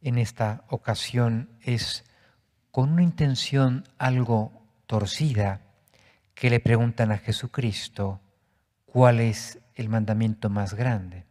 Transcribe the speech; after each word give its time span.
en 0.00 0.18
esta 0.18 0.64
ocasión 0.68 1.50
es 1.60 2.04
con 2.70 2.92
una 2.92 3.02
intención 3.02 3.84
algo 3.98 4.52
torcida 4.86 5.60
que 6.34 6.50
le 6.50 6.60
preguntan 6.60 7.12
a 7.12 7.18
Jesucristo 7.18 8.20
cuál 8.86 9.20
es 9.20 9.58
el 9.74 9.88
mandamiento 9.88 10.48
más 10.48 10.74
grande. 10.74 11.26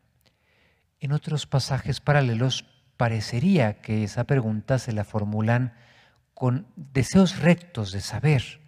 En 1.00 1.12
otros 1.13 1.47
pasajes 1.47 2.02
paralelos 2.02 2.66
parecería 2.97 3.82
que 3.82 4.04
esa 4.04 4.26
pregunta 4.26 4.80
se 4.80 4.92
la 4.92 5.04
formulan 5.04 5.74
con 6.34 6.68
deseos 6.76 7.40
rectos 7.40 7.92
de 7.92 8.02
saber. 8.02 8.62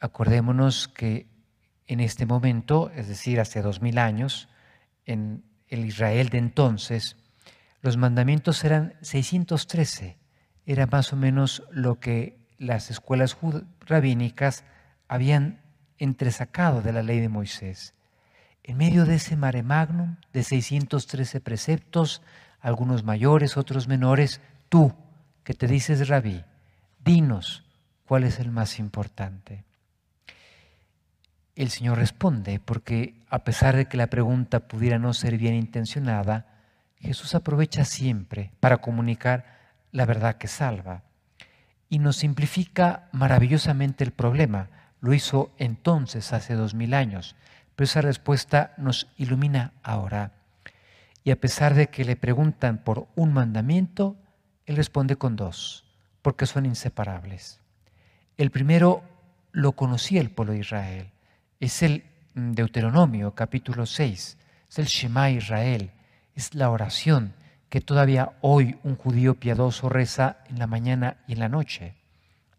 Acordémonos 0.00 0.88
que 0.88 1.28
en 1.86 2.00
este 2.00 2.24
momento, 2.24 2.90
es 2.94 3.08
decir, 3.08 3.40
hace 3.40 3.62
dos 3.62 3.82
mil 3.82 3.98
años, 3.98 4.48
en 5.04 5.44
el 5.66 5.84
Israel 5.84 6.28
de 6.28 6.38
entonces, 6.38 7.16
los 7.82 7.96
mandamientos 7.96 8.62
eran 8.64 8.94
613. 9.00 10.18
Era 10.66 10.86
más 10.86 11.12
o 11.12 11.16
menos 11.16 11.62
lo 11.70 11.98
que 11.98 12.38
las 12.58 12.90
escuelas 12.90 13.36
rabínicas 13.86 14.64
habían 15.08 15.60
entresacado 15.98 16.82
de 16.82 16.92
la 16.92 17.02
ley 17.02 17.20
de 17.20 17.28
Moisés. 17.28 17.94
En 18.62 18.76
medio 18.76 19.06
de 19.06 19.16
ese 19.16 19.36
mare 19.36 19.62
magnum 19.62 20.16
de 20.32 20.42
613 20.42 21.40
preceptos, 21.40 22.22
algunos 22.60 23.04
mayores, 23.04 23.56
otros 23.56 23.88
menores, 23.88 24.40
tú, 24.68 24.94
que 25.42 25.54
te 25.54 25.66
dices 25.66 26.06
rabí, 26.08 26.44
dinos 27.02 27.64
cuál 28.04 28.24
es 28.24 28.38
el 28.38 28.50
más 28.50 28.78
importante. 28.78 29.64
El 31.56 31.70
Señor 31.70 31.98
responde, 31.98 32.60
porque 32.60 33.22
a 33.28 33.44
pesar 33.44 33.76
de 33.76 33.86
que 33.86 33.96
la 33.96 34.08
pregunta 34.08 34.60
pudiera 34.68 34.98
no 34.98 35.14
ser 35.14 35.38
bien 35.38 35.54
intencionada, 35.54 36.49
Jesús 37.00 37.34
aprovecha 37.34 37.84
siempre 37.84 38.52
para 38.60 38.78
comunicar 38.78 39.58
la 39.92 40.06
verdad 40.06 40.36
que 40.36 40.48
salva 40.48 41.02
y 41.88 41.98
nos 41.98 42.16
simplifica 42.16 43.08
maravillosamente 43.12 44.04
el 44.04 44.12
problema. 44.12 44.68
Lo 45.00 45.12
hizo 45.12 45.52
entonces, 45.58 46.32
hace 46.32 46.54
dos 46.54 46.74
mil 46.74 46.94
años, 46.94 47.36
pero 47.74 47.86
esa 47.86 48.02
respuesta 48.02 48.74
nos 48.76 49.08
ilumina 49.16 49.72
ahora. 49.82 50.32
Y 51.24 51.32
a 51.32 51.40
pesar 51.40 51.74
de 51.74 51.88
que 51.88 52.04
le 52.04 52.16
preguntan 52.16 52.78
por 52.78 53.08
un 53.16 53.32
mandamiento, 53.32 54.16
él 54.66 54.76
responde 54.76 55.16
con 55.16 55.36
dos, 55.36 55.84
porque 56.22 56.46
son 56.46 56.64
inseparables. 56.64 57.60
El 58.36 58.50
primero 58.50 59.02
lo 59.52 59.72
conocía 59.72 60.20
el 60.20 60.30
pueblo 60.30 60.52
de 60.52 60.60
Israel, 60.60 61.10
es 61.58 61.82
el 61.82 62.04
Deuteronomio 62.34 63.34
capítulo 63.34 63.84
6, 63.84 64.38
es 64.68 64.78
el 64.78 64.86
Shema 64.86 65.30
Israel, 65.30 65.90
es 66.34 66.54
la 66.54 66.70
oración 66.70 67.34
que 67.68 67.80
todavía 67.80 68.32
hoy 68.40 68.78
un 68.82 68.96
judío 68.96 69.34
piadoso 69.34 69.88
reza 69.88 70.38
en 70.48 70.58
la 70.58 70.66
mañana 70.66 71.18
y 71.26 71.34
en 71.34 71.38
la 71.38 71.48
noche. 71.48 71.94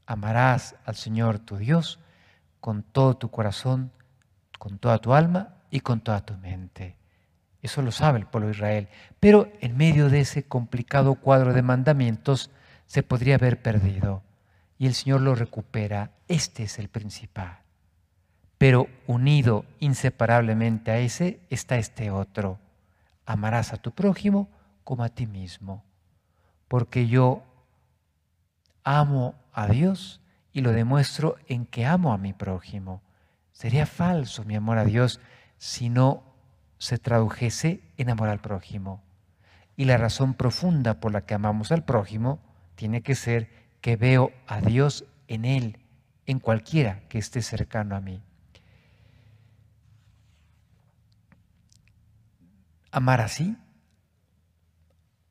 Amarás 0.05 0.75
al 0.85 0.95
Señor 0.95 1.39
tu 1.39 1.57
Dios 1.57 1.99
con 2.59 2.83
todo 2.83 3.17
tu 3.17 3.29
corazón, 3.29 3.91
con 4.57 4.77
toda 4.77 4.99
tu 4.99 5.13
alma 5.13 5.55
y 5.69 5.81
con 5.81 5.99
toda 5.99 6.25
tu 6.25 6.35
mente. 6.37 6.95
Eso 7.61 7.81
lo 7.81 7.91
sabe 7.91 8.19
el 8.19 8.25
pueblo 8.25 8.47
de 8.47 8.55
Israel. 8.55 8.87
Pero 9.19 9.51
en 9.59 9.77
medio 9.77 10.09
de 10.09 10.21
ese 10.21 10.43
complicado 10.43 11.15
cuadro 11.15 11.53
de 11.53 11.61
mandamientos 11.61 12.49
se 12.87 13.03
podría 13.03 13.35
haber 13.35 13.61
perdido. 13.61 14.23
Y 14.77 14.87
el 14.87 14.93
Señor 14.95 15.21
lo 15.21 15.35
recupera. 15.35 16.11
Este 16.27 16.63
es 16.63 16.79
el 16.79 16.87
principal. 16.87 17.59
Pero 18.57 18.87
unido 19.07 19.65
inseparablemente 19.79 20.91
a 20.91 20.99
ese 20.99 21.39
está 21.49 21.77
este 21.77 22.11
otro. 22.11 22.59
Amarás 23.25 23.73
a 23.73 23.77
tu 23.77 23.91
prójimo 23.91 24.49
como 24.83 25.03
a 25.03 25.09
ti 25.09 25.27
mismo. 25.27 25.83
Porque 26.67 27.07
yo 27.07 27.43
amo 28.83 29.35
a 29.53 29.67
Dios 29.67 30.21
y 30.53 30.61
lo 30.61 30.71
demuestro 30.71 31.35
en 31.47 31.65
que 31.65 31.85
amo 31.85 32.13
a 32.13 32.17
mi 32.17 32.33
prójimo. 32.33 33.01
Sería 33.51 33.85
falso 33.85 34.43
mi 34.43 34.55
amor 34.55 34.77
a 34.77 34.85
Dios 34.85 35.19
si 35.57 35.89
no 35.89 36.23
se 36.77 36.97
tradujese 36.97 37.81
en 37.97 38.09
amor 38.09 38.29
al 38.29 38.39
prójimo. 38.39 39.03
Y 39.75 39.85
la 39.85 39.97
razón 39.97 40.33
profunda 40.33 40.99
por 40.99 41.11
la 41.11 41.25
que 41.25 41.33
amamos 41.33 41.71
al 41.71 41.85
prójimo 41.85 42.39
tiene 42.75 43.01
que 43.01 43.15
ser 43.15 43.49
que 43.81 43.95
veo 43.95 44.31
a 44.47 44.61
Dios 44.61 45.05
en 45.27 45.45
Él, 45.45 45.79
en 46.25 46.39
cualquiera 46.39 47.07
que 47.07 47.19
esté 47.19 47.41
cercano 47.41 47.95
a 47.95 48.01
mí. 48.01 48.23
Amar 52.91 53.21
así, 53.21 53.57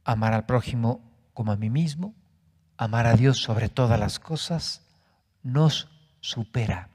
amar 0.04 0.32
al 0.32 0.46
prójimo 0.46 1.00
como 1.34 1.52
a 1.52 1.56
mí 1.56 1.70
mismo, 1.70 2.14
amar 2.76 3.06
a 3.06 3.14
Dios 3.14 3.38
sobre 3.38 3.68
todas 3.68 4.00
las 4.00 4.18
cosas, 4.18 4.86
nos 5.42 5.88
supera 6.20 6.90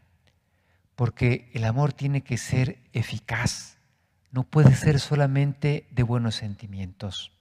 porque 0.95 1.49
el 1.53 1.65
amor 1.65 1.93
tiene 1.93 2.21
que 2.21 2.37
ser 2.37 2.79
eficaz, 2.93 3.77
no 4.31 4.43
puede 4.43 4.75
ser 4.75 4.99
solamente 4.99 5.87
de 5.91 6.03
buenos 6.03 6.35
sentimientos. 6.35 7.31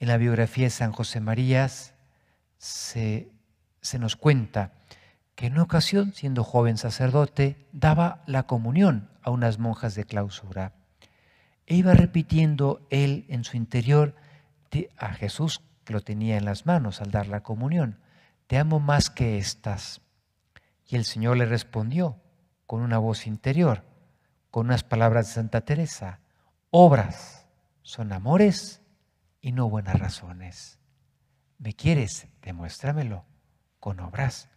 En 0.00 0.08
la 0.08 0.16
biografía 0.16 0.64
de 0.64 0.70
San 0.70 0.92
José 0.92 1.20
Marías 1.20 1.94
se, 2.58 3.30
se 3.80 3.98
nos 3.98 4.16
cuenta 4.16 4.72
que 5.36 5.46
en 5.46 5.54
una 5.54 5.62
ocasión, 5.62 6.12
siendo 6.12 6.44
joven 6.44 6.76
sacerdote, 6.76 7.68
daba 7.72 8.22
la 8.26 8.44
comunión 8.44 9.08
a 9.22 9.30
unas 9.30 9.58
monjas 9.58 9.94
de 9.94 10.04
clausura. 10.04 10.72
E 11.72 11.76
iba 11.76 11.94
repitiendo 11.94 12.86
él 12.90 13.24
en 13.30 13.44
su 13.44 13.56
interior 13.56 14.14
a 14.98 15.14
Jesús, 15.14 15.62
que 15.84 15.94
lo 15.94 16.02
tenía 16.02 16.36
en 16.36 16.44
las 16.44 16.66
manos 16.66 17.00
al 17.00 17.10
dar 17.10 17.28
la 17.28 17.42
comunión, 17.42 17.98
te 18.46 18.58
amo 18.58 18.78
más 18.78 19.08
que 19.08 19.38
estas. 19.38 20.02
Y 20.86 20.96
el 20.96 21.06
Señor 21.06 21.38
le 21.38 21.46
respondió, 21.46 22.20
con 22.66 22.82
una 22.82 22.98
voz 22.98 23.26
interior, 23.26 23.86
con 24.50 24.66
unas 24.66 24.84
palabras 24.84 25.28
de 25.28 25.32
Santa 25.32 25.62
Teresa. 25.62 26.20
Obras 26.68 27.48
son 27.80 28.12
amores 28.12 28.82
y 29.40 29.52
no 29.52 29.70
buenas 29.70 29.98
razones. 29.98 30.78
¿Me 31.56 31.72
quieres? 31.72 32.28
Demuéstramelo 32.42 33.24
con 33.80 33.98
obras. 34.00 34.50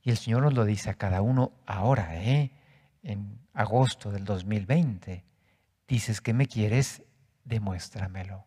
Y 0.00 0.10
el 0.10 0.16
Señor 0.16 0.44
nos 0.44 0.54
lo 0.54 0.64
dice 0.64 0.90
a 0.90 0.94
cada 0.94 1.22
uno 1.22 1.54
ahora, 1.66 2.22
¿eh? 2.22 2.52
en 3.02 3.40
agosto 3.52 4.12
del 4.12 4.24
2020. 4.24 5.25
Dices 5.88 6.20
que 6.20 6.32
me 6.32 6.46
quieres, 6.46 7.02
demuéstramelo. 7.44 8.44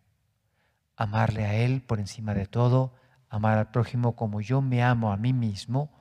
Amarle 0.95 1.45
a 1.45 1.55
Él 1.55 1.81
por 1.81 2.00
encima 2.00 2.33
de 2.33 2.45
todo, 2.45 2.94
amar 3.29 3.57
al 3.57 3.72
prójimo 3.72 4.16
como 4.16 4.41
yo 4.41 4.61
me 4.61 4.83
amo 4.83 5.13
a 5.13 5.17
mí 5.17 5.31
mismo, 5.31 5.91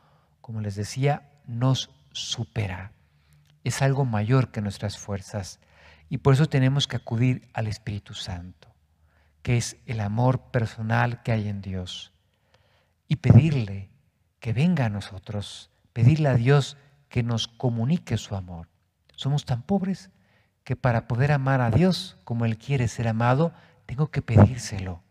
como 0.40 0.60
les 0.60 0.74
decía, 0.74 1.30
nos 1.46 1.90
supera. 2.10 2.92
Es 3.62 3.82
algo 3.82 4.04
mayor 4.04 4.50
que 4.50 4.60
nuestras 4.60 4.98
fuerzas. 4.98 5.60
Y 6.08 6.18
por 6.18 6.34
eso 6.34 6.46
tenemos 6.46 6.88
que 6.88 6.96
acudir 6.96 7.48
al 7.52 7.66
Espíritu 7.66 8.14
Santo, 8.14 8.74
que 9.42 9.56
es 9.56 9.76
el 9.86 10.00
amor 10.00 10.50
personal 10.50 11.22
que 11.22 11.32
hay 11.32 11.48
en 11.48 11.60
Dios. 11.60 12.12
Y 13.06 13.16
pedirle 13.16 13.90
que 14.40 14.52
venga 14.52 14.86
a 14.86 14.90
nosotros, 14.90 15.70
pedirle 15.92 16.30
a 16.30 16.34
Dios 16.34 16.76
que 17.08 17.22
nos 17.22 17.46
comunique 17.46 18.16
su 18.16 18.34
amor. 18.34 18.68
Somos 19.14 19.44
tan 19.44 19.62
pobres 19.62 20.10
que 20.68 20.76
para 20.76 21.08
poder 21.08 21.32
amar 21.32 21.62
a 21.62 21.70
Dios 21.70 22.18
como 22.24 22.44
Él 22.44 22.58
quiere 22.58 22.88
ser 22.88 23.08
amado, 23.08 23.54
tengo 23.86 24.10
que 24.10 24.20
pedírselo. 24.20 25.02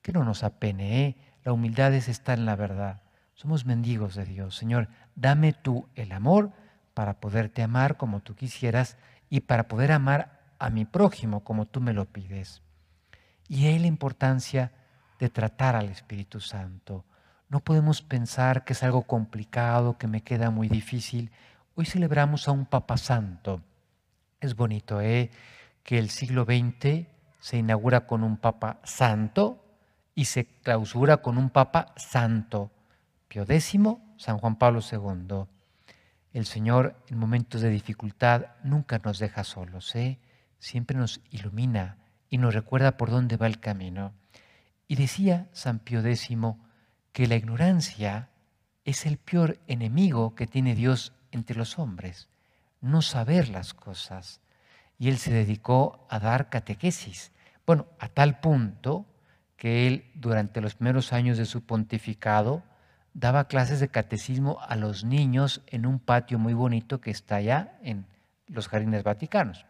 Que 0.00 0.14
no 0.14 0.24
nos 0.24 0.42
apene, 0.42 1.04
¿eh? 1.04 1.16
la 1.42 1.52
humildad 1.52 1.92
es 1.92 2.08
estar 2.08 2.38
en 2.38 2.46
la 2.46 2.56
verdad. 2.56 3.02
Somos 3.34 3.66
mendigos 3.66 4.14
de 4.14 4.24
Dios. 4.24 4.56
Señor, 4.56 4.88
dame 5.14 5.52
tú 5.52 5.90
el 5.94 6.10
amor 6.10 6.52
para 6.94 7.20
poderte 7.20 7.62
amar 7.62 7.98
como 7.98 8.20
tú 8.20 8.34
quisieras 8.34 8.96
y 9.28 9.40
para 9.40 9.68
poder 9.68 9.92
amar 9.92 10.40
a 10.58 10.70
mi 10.70 10.86
prójimo 10.86 11.44
como 11.44 11.66
tú 11.66 11.82
me 11.82 11.92
lo 11.92 12.06
pides. 12.06 12.62
Y 13.46 13.66
hay 13.66 13.78
la 13.80 13.88
importancia 13.88 14.72
de 15.18 15.28
tratar 15.28 15.76
al 15.76 15.90
Espíritu 15.90 16.40
Santo. 16.40 17.04
No 17.50 17.60
podemos 17.60 18.00
pensar 18.00 18.64
que 18.64 18.72
es 18.72 18.82
algo 18.82 19.02
complicado, 19.02 19.98
que 19.98 20.06
me 20.06 20.22
queda 20.22 20.48
muy 20.48 20.70
difícil. 20.70 21.30
Hoy 21.74 21.84
celebramos 21.84 22.48
a 22.48 22.52
un 22.52 22.64
Papa 22.64 22.96
Santo. 22.96 23.60
Es 24.44 24.56
bonito, 24.56 25.00
¿eh? 25.00 25.30
Que 25.82 25.98
el 25.98 26.10
siglo 26.10 26.44
XX 26.44 27.06
se 27.40 27.56
inaugura 27.56 28.06
con 28.06 28.22
un 28.22 28.36
Papa 28.36 28.78
Santo 28.84 29.64
y 30.14 30.26
se 30.26 30.44
clausura 30.44 31.22
con 31.22 31.38
un 31.38 31.48
Papa 31.48 31.94
Santo. 31.96 32.70
Pio 33.26 33.44
X, 33.44 33.80
San 34.18 34.36
Juan 34.36 34.56
Pablo 34.56 34.80
II. 34.82 35.46
El 36.34 36.44
Señor 36.44 36.94
en 37.08 37.16
momentos 37.16 37.62
de 37.62 37.70
dificultad 37.70 38.48
nunca 38.62 38.98
nos 38.98 39.18
deja 39.18 39.44
solos, 39.44 39.94
¿eh? 39.94 40.18
siempre 40.58 40.98
nos 40.98 41.22
ilumina 41.30 41.96
y 42.28 42.36
nos 42.36 42.52
recuerda 42.52 42.98
por 42.98 43.08
dónde 43.08 43.38
va 43.38 43.46
el 43.46 43.60
camino. 43.60 44.12
Y 44.86 44.96
decía 44.96 45.48
San 45.52 45.78
Pío 45.78 46.00
X 46.00 46.28
que 47.12 47.26
la 47.26 47.36
ignorancia 47.36 48.28
es 48.84 49.06
el 49.06 49.16
peor 49.16 49.58
enemigo 49.68 50.34
que 50.34 50.46
tiene 50.46 50.74
Dios 50.74 51.14
entre 51.30 51.56
los 51.56 51.78
hombres, 51.78 52.28
no 52.84 53.02
saber 53.02 53.48
las 53.48 53.74
cosas. 53.74 54.40
Y 54.98 55.08
él 55.08 55.18
se 55.18 55.32
dedicó 55.32 56.06
a 56.10 56.20
dar 56.20 56.50
catequesis. 56.50 57.32
Bueno, 57.66 57.86
a 57.98 58.08
tal 58.08 58.40
punto 58.40 59.06
que 59.56 59.86
él 59.86 60.10
durante 60.14 60.60
los 60.60 60.74
primeros 60.74 61.12
años 61.12 61.38
de 61.38 61.46
su 61.46 61.64
pontificado 61.64 62.62
daba 63.14 63.48
clases 63.48 63.80
de 63.80 63.88
catecismo 63.88 64.58
a 64.60 64.76
los 64.76 65.04
niños 65.04 65.62
en 65.68 65.86
un 65.86 65.98
patio 65.98 66.38
muy 66.38 66.52
bonito 66.52 67.00
que 67.00 67.10
está 67.10 67.36
allá 67.36 67.78
en 67.82 68.06
los 68.48 68.68
jardines 68.68 69.02
vaticanos, 69.02 69.64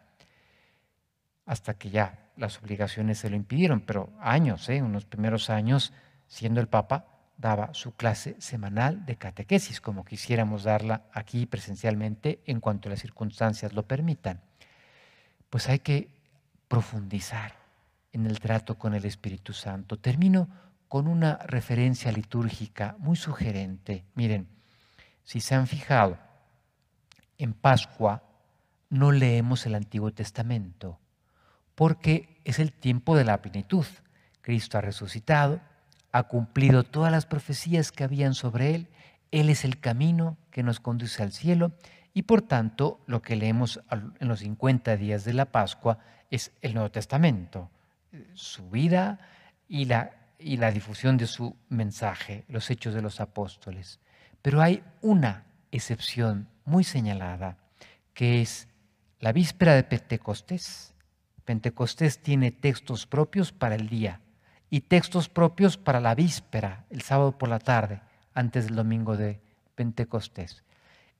hasta 1.45 1.75
que 1.75 1.91
ya 1.91 2.19
las 2.35 2.59
obligaciones 2.59 3.19
se 3.19 3.29
lo 3.29 3.37
impidieron, 3.37 3.79
pero 3.79 4.11
años, 4.19 4.67
¿eh? 4.67 4.81
unos 4.81 5.05
primeros 5.05 5.49
años, 5.49 5.93
siendo 6.27 6.59
el 6.59 6.67
Papa, 6.67 7.05
daba 7.37 7.73
su 7.73 7.95
clase 7.95 8.35
semanal 8.39 9.05
de 9.05 9.17
catequesis, 9.17 9.81
como 9.81 10.05
quisiéramos 10.05 10.63
darla 10.63 11.03
aquí 11.13 11.45
presencialmente 11.45 12.41
en 12.45 12.59
cuanto 12.59 12.89
las 12.89 13.01
circunstancias 13.01 13.73
lo 13.73 13.83
permitan. 13.83 14.41
Pues 15.49 15.69
hay 15.69 15.79
que 15.79 16.09
profundizar 16.67 17.55
en 18.13 18.25
el 18.25 18.39
trato 18.39 18.77
con 18.77 18.93
el 18.93 19.05
Espíritu 19.05 19.53
Santo. 19.53 19.97
Termino 19.97 20.47
con 20.87 21.07
una 21.07 21.37
referencia 21.37 22.11
litúrgica 22.11 22.95
muy 22.99 23.15
sugerente. 23.15 24.05
Miren, 24.15 24.47
si 25.23 25.41
se 25.41 25.55
han 25.55 25.67
fijado, 25.67 26.17
en 27.37 27.53
Pascua 27.53 28.23
no 28.89 29.11
leemos 29.11 29.65
el 29.65 29.75
Antiguo 29.75 30.11
Testamento, 30.13 30.99
porque 31.73 32.39
es 32.45 32.59
el 32.59 32.71
tiempo 32.71 33.17
de 33.17 33.25
la 33.25 33.41
plenitud. 33.41 33.85
Cristo 34.41 34.77
ha 34.77 34.81
resucitado, 34.81 35.59
ha 36.15 36.23
cumplido 36.23 36.85
todas 36.85 37.11
las 37.11 37.25
profecías 37.25 37.91
que 37.91 38.05
habían 38.05 38.35
sobre 38.35 38.73
Él, 38.73 38.87
Él 39.31 39.49
es 39.49 39.65
el 39.65 39.81
camino 39.81 40.37
que 40.49 40.63
nos 40.63 40.79
conduce 40.79 41.21
al 41.21 41.33
cielo 41.33 41.73
y 42.13 42.21
por 42.21 42.41
tanto 42.41 43.01
lo 43.05 43.21
que 43.21 43.35
leemos 43.35 43.81
en 43.91 44.27
los 44.29 44.39
50 44.39 44.95
días 44.95 45.25
de 45.25 45.33
la 45.33 45.51
Pascua 45.51 45.99
es 46.31 46.53
el 46.61 46.73
Nuevo 46.73 46.89
Testamento, 46.89 47.69
su 48.33 48.69
vida 48.69 49.19
y 49.67 49.85
la 49.85 50.11
y 50.39 50.55
la 50.55 50.71
difusión 50.71 51.17
de 51.17 51.27
su 51.27 51.57
mensaje, 51.67 52.45
los 52.47 52.69
hechos 52.69 52.93
de 52.93 53.01
los 53.01 53.19
apóstoles. 53.19 53.99
Pero 54.41 54.61
hay 54.61 54.83
una 55.01 55.45
excepción 55.71 56.47
muy 56.63 56.85
señalada, 56.85 57.57
que 58.13 58.41
es 58.41 58.69
la 59.19 59.33
víspera 59.33 59.73
de 59.75 59.83
Pentecostés. 59.83 60.93
Pentecostés 61.43 62.19
tiene 62.19 62.51
textos 62.51 63.05
propios 63.05 63.51
para 63.51 63.75
el 63.75 63.89
día 63.89 64.21
y 64.69 64.81
textos 64.81 65.29
propios 65.29 65.77
para 65.77 65.99
la 65.99 66.15
víspera, 66.15 66.85
el 66.89 67.01
sábado 67.01 67.37
por 67.37 67.49
la 67.49 67.59
tarde, 67.59 68.01
antes 68.33 68.65
del 68.65 68.75
domingo 68.75 69.17
de 69.17 69.41
Pentecostés. 69.75 70.63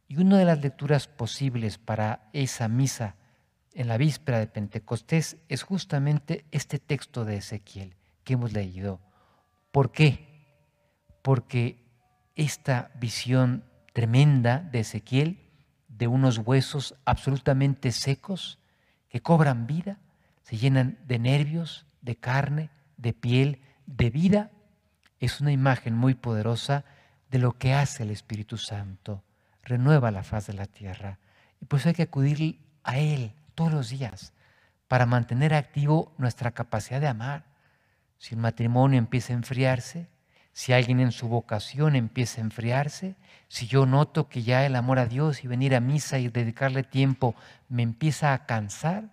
Y 0.08 0.18
una 0.18 0.38
de 0.38 0.46
las 0.46 0.62
lecturas 0.62 1.08
posibles 1.08 1.78
para 1.78 2.30
esa 2.34 2.68
misa 2.68 3.16
en 3.74 3.88
la 3.88 3.98
víspera 3.98 4.40
de 4.40 4.48
Pentecostés 4.48 5.38
es 5.50 5.64
justamente 5.64 6.46
este 6.52 6.80
texto 6.80 7.26
de 7.26 7.38
Ezequiel 7.38 7.96
que 8.24 8.34
hemos 8.34 8.54
leído. 8.54 9.00
¿Por 9.72 9.92
qué? 9.92 10.28
Porque 11.22 11.84
esta 12.36 12.92
visión 12.96 13.64
tremenda 13.94 14.60
de 14.60 14.80
Ezequiel, 14.80 15.40
de 15.88 16.08
unos 16.08 16.38
huesos 16.40 16.96
absolutamente 17.06 17.92
secos 17.92 18.60
que 19.10 19.22
cobran 19.22 19.68
vida, 19.68 20.00
se 20.44 20.58
llenan 20.58 21.00
de 21.08 21.20
nervios, 21.20 21.86
de 22.02 22.16
carne, 22.18 22.70
de 22.98 23.14
piel, 23.14 23.62
de 23.86 24.10
vida, 24.10 24.52
es 25.20 25.42
una 25.42 25.52
imagen 25.52 25.96
muy 25.96 26.14
poderosa 26.14 26.86
de 27.30 27.40
lo 27.40 27.54
que 27.54 27.74
hace 27.74 28.04
el 28.04 28.12
Espíritu 28.12 28.58
Santo. 28.58 29.24
Renueva 29.64 30.12
la 30.12 30.24
faz 30.24 30.48
de 30.48 30.54
la 30.54 30.66
tierra. 30.66 31.20
Y 31.62 31.66
pues 31.66 31.86
hay 31.86 31.94
que 31.94 32.04
acudir 32.04 32.60
a 32.84 32.98
Él 33.00 33.34
todos 33.56 33.72
los 33.72 33.90
días 33.90 34.34
para 34.88 35.06
mantener 35.06 35.54
activo 35.54 36.14
nuestra 36.18 36.52
capacidad 36.52 37.02
de 37.02 37.08
amar 37.08 37.46
si 38.18 38.36
un 38.36 38.42
matrimonio 38.42 38.98
empieza 38.98 39.34
a 39.34 39.36
enfriarse, 39.36 40.08
si 40.54 40.74
alguien 40.74 41.00
en 41.00 41.12
su 41.12 41.28
vocación 41.28 41.96
empieza 41.96 42.40
a 42.40 42.46
enfriarse, 42.46 43.16
si 43.50 43.68
yo 43.68 43.86
noto 43.86 44.30
que 44.30 44.44
ya 44.44 44.66
el 44.66 44.76
amor 44.76 45.00
a 45.00 45.06
Dios 45.06 45.44
y 45.44 45.48
venir 45.48 45.76
a 45.76 45.80
misa 45.80 46.18
y 46.18 46.30
dedicarle 46.30 46.84
tiempo 46.84 47.36
me 47.68 47.84
empieza 47.84 48.34
a 48.34 48.46
cansar, 48.46 49.10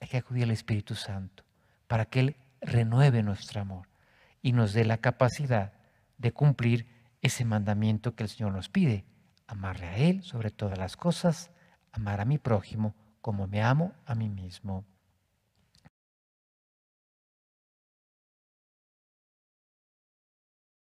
hay 0.00 0.08
que 0.08 0.18
acudir 0.18 0.44
al 0.44 0.52
Espíritu 0.52 0.94
Santo 0.94 1.42
para 1.86 2.04
que 2.04 2.20
Él 2.20 2.36
renueve 2.66 3.22
nuestro 3.22 3.60
amor 3.60 3.88
y 4.42 4.52
nos 4.52 4.72
dé 4.72 4.84
la 4.84 4.98
capacidad 4.98 5.72
de 6.18 6.32
cumplir 6.32 6.86
ese 7.22 7.44
mandamiento 7.44 8.14
que 8.14 8.24
el 8.24 8.28
Señor 8.28 8.52
nos 8.52 8.68
pide, 8.68 9.04
amarle 9.46 9.86
a 9.86 9.96
Él 9.96 10.22
sobre 10.22 10.50
todas 10.50 10.78
las 10.78 10.96
cosas, 10.96 11.50
amar 11.92 12.20
a 12.20 12.24
mi 12.24 12.38
prójimo 12.38 12.94
como 13.20 13.46
me 13.46 13.62
amo 13.62 13.92
a 14.04 14.14
mí 14.14 14.28
mismo. 14.28 14.84